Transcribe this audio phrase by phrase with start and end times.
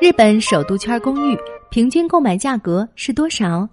[0.00, 1.36] 日本首都圈公寓
[1.70, 3.68] 平均购买价格是多少？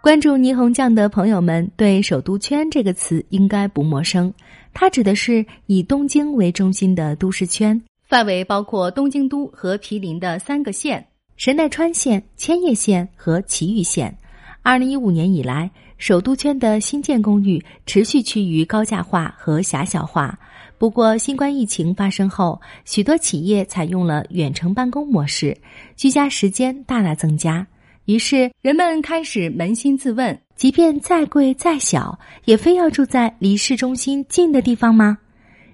[0.00, 4.32] 关注霓虹酱的朋友们对“首都圈”这个词应该不陌生，
[4.72, 11.04] 它指的是以东京为中心的都市圈，范围包括东京都和毗邻的三个县：
[11.36, 14.16] 神奈川县、千叶县和埼玉县。
[14.62, 15.68] 二零一五年以来，
[15.98, 20.38] 首都圈的新建公寓持续趋于高价化和狭小化。
[20.78, 25.56] 不过，新冠疫情发生后，许多企业采用了远程办公模式，
[25.96, 27.66] 居家时间大大增加。
[28.04, 35.16] 于是，人们开始扪心自问：即便再贵再小，也非要住在离市中心近的地方吗？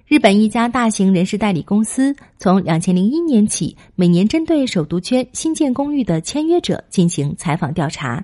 [0.07, 8.23] 日本一家大型人事代理公司从两千零一年起，每年针对首都圈新建公寓的签约者进行采访调查。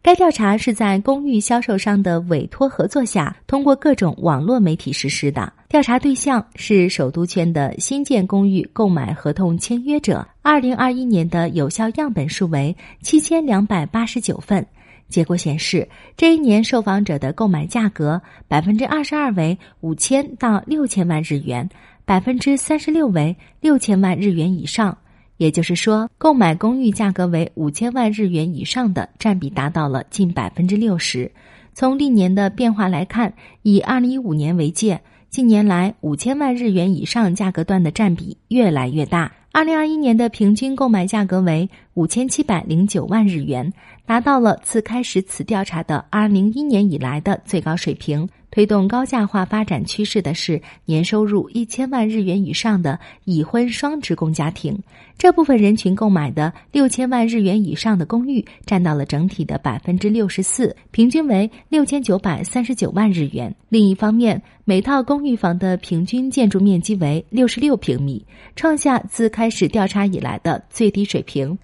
[0.00, 5.52] 该调查是在公寓销售商的委托合作下，通过各种网络媒体实施的。
[5.68, 10.26] 调查对象是首都圈的新建公寓购买合同签约者。
[10.40, 14.64] 二零二一年的有效样本数为七千两百八十九份。
[15.08, 15.86] 结果显示，
[16.16, 21.68] 这一年受访者的购买价格百分之二十二为五千到六千万日元，
[22.04, 24.96] 百分之三十六为六千万日元以上。
[25.38, 31.30] 也就是说，购买公寓价格为五千万日元以上的占比达到了近百分之六十。
[31.72, 39.32] 从历年的变化来看，以二零一五年为界，近年来五千万日元以上价格段的占比越来越大。
[39.52, 43.72] 二零二一年的平均购买价格为五千七百零九万日元，
[44.04, 48.28] 达到了自开始此调查的二零一年以来的最高水平。
[48.50, 54.78] 推动高价化发展趋势的是年收入一千万日元以上的已婚双职工家庭，
[55.18, 63.54] 这部分人群购买的六千万日元以上的公寓占到了整体的百分之六十四，平均为六千九百三十九万日元。
[63.68, 68.24] 另一方面，每套公寓房的平均建筑面积为六十六平米，
[68.56, 71.58] 创下自开始调查以来的最低水平。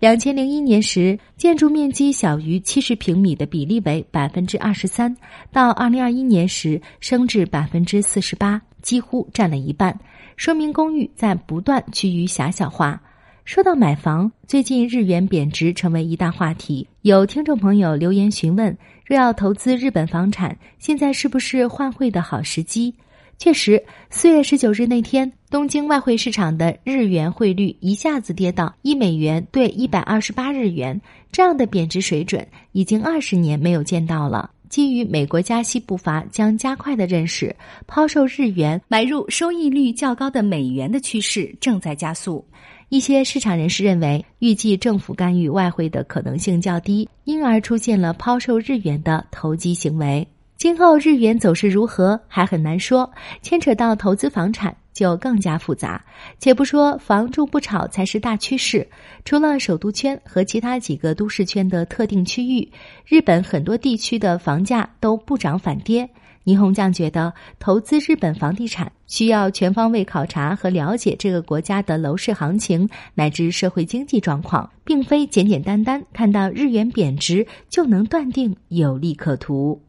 [0.00, 5.14] 两千零一年时，建筑面积小于七十平米的比例为百分之二十三，
[5.52, 10.00] 到二零二一年时升至百分之四十八，几乎占了一半，
[10.38, 12.98] 说明公寓在不断趋于狭小化。
[13.44, 18.74] 说到买房，最近日元贬值成为一大话题，有听众朋友留言询问：
[19.04, 22.94] 若要投资日本房产，现在是不是换汇的好时机？
[23.40, 31.00] 确实，四月十九日那天，东京外汇市场的日元汇率一下子跌到一美元兑一百二十八日元，
[31.32, 34.50] 这样的贬值水准已经二十年没有见到了。
[34.68, 37.56] 基于美国加息步伐将加快的认识，
[37.86, 42.44] 抛售日元买入收益率较高的美元的趋势正在加速。
[42.90, 50.28] 一些市场人士认为，预计政府干预外汇的可能性较低，因而出现了抛售日元的投机行为。
[50.60, 53.10] 今后日元走势如何还很难说，
[53.40, 56.04] 牵扯到投资房产就更加复杂。
[56.38, 58.86] 且不说房住不炒才是大趋势，
[59.24, 62.70] 除了首都圈和其他几个都市圈的特定区域，
[63.06, 66.06] 日本很多地区的房价都不涨反跌。
[66.44, 79.80] 倪虹将觉得，投资日本房地产需要全方位考察和了解这个国家的楼市行情乃至社会经济状况，并非简简单单看到日元贬值就能断定有利可图。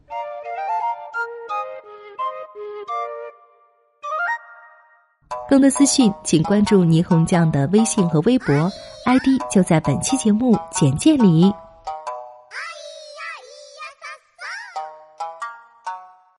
[5.51, 8.71] 更多资讯，请关注霓虹酱的微信和微博
[9.05, 11.51] ，ID 就在本期节目简介里。